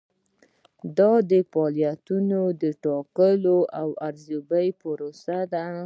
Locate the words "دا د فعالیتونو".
0.97-2.41